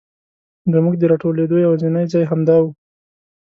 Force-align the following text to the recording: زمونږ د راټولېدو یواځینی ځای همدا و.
زمونږ 0.73 0.95
د 0.99 1.03
راټولېدو 1.11 1.55
یواځینی 1.65 2.05
ځای 2.13 2.23
همدا 2.31 2.55
و. 2.63 2.65